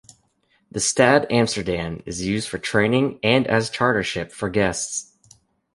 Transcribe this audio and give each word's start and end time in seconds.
The 0.71 0.79
"Stad 0.79 1.27
Amsterdam" 1.29 2.01
is 2.07 2.25
used 2.25 2.49
for 2.49 2.57
training 2.57 3.19
and 3.21 3.45
as 3.45 3.69
a 3.69 3.71
charter-ship 3.71 4.31
for 4.31 4.49
guests. 4.49 5.13